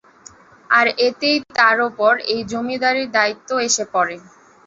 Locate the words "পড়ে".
3.93-4.15